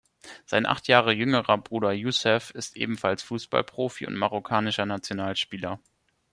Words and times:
Sein 0.47 0.65
acht 0.65 0.87
Jahre 0.87 1.13
jüngerer 1.13 1.59
Bruder 1.59 1.91
Youssef 1.91 2.49
ist 2.55 2.75
ebenfalls 2.75 3.21
Fußballprofi 3.21 4.07
und 4.07 4.15
marokkanischer 4.15 4.87
Nationalspieler. 4.87 5.79